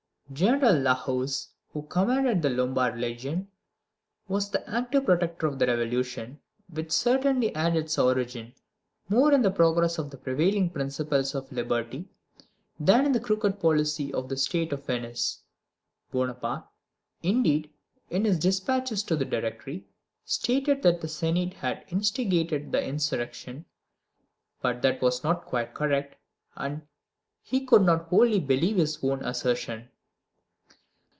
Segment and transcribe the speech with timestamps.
[0.33, 3.49] General La Hoz, who commanded the Lombard Legion,
[4.29, 6.39] was the active protector of the revolution,
[6.69, 8.53] which certainly had its origin
[9.09, 12.07] more in the progress of the prevailing principles of liberty
[12.79, 15.41] than in the crooked policy of the Senate of Venice.
[16.11, 16.63] Bonaparte,
[17.21, 17.69] indeed,
[18.09, 19.85] in his despatches to the Directory,
[20.23, 23.65] stated that the Senate had instigated the insurrection;
[24.61, 26.15] but that was not quite correct,
[26.55, 26.83] and
[27.41, 29.89] he could not wholly believe his own assertion.